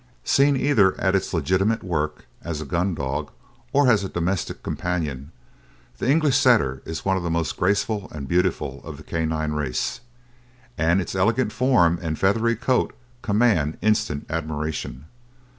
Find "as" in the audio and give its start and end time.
2.41-2.59, 3.87-4.03